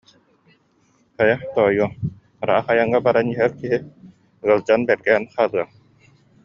Хайа, 1.15 1.35
тоойуом, 1.53 1.93
ыраах 2.41 2.67
айаҥҥа 2.71 2.99
баран 3.05 3.27
иһэр 3.33 3.51
киһи 3.59 3.77
ыалдьан, 4.47 4.81
бэргээн 4.87 5.23
хаалыаҥ 5.33 5.69